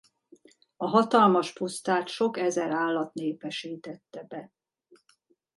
[0.77, 4.51] A hatalmas pusztát sok ezer állat népesítette be.